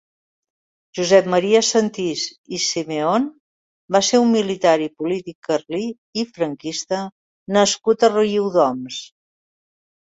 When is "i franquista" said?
6.25-7.05